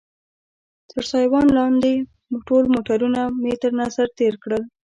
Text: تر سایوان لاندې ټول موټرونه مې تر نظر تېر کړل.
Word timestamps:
تر 0.91 1.03
سایوان 1.11 1.47
لاندې 1.57 1.93
ټول 2.47 2.63
موټرونه 2.73 3.21
مې 3.41 3.53
تر 3.63 3.71
نظر 3.81 4.07
تېر 4.17 4.33
کړل. 4.43 4.63